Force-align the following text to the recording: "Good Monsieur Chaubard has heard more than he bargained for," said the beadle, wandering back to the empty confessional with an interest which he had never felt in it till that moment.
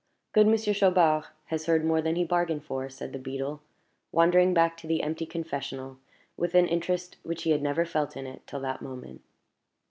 "Good 0.33 0.47
Monsieur 0.47 0.73
Chaubard 0.73 1.25
has 1.45 1.67
heard 1.67 1.85
more 1.85 2.01
than 2.01 2.15
he 2.15 2.23
bargained 2.25 2.63
for," 2.63 2.89
said 2.89 3.13
the 3.13 3.19
beadle, 3.19 3.61
wandering 4.11 4.51
back 4.51 4.75
to 4.77 4.87
the 4.87 5.03
empty 5.03 5.27
confessional 5.27 5.99
with 6.35 6.55
an 6.55 6.67
interest 6.67 7.17
which 7.21 7.43
he 7.43 7.51
had 7.51 7.61
never 7.61 7.85
felt 7.85 8.17
in 8.17 8.25
it 8.25 8.41
till 8.47 8.61
that 8.61 8.81
moment. 8.81 9.21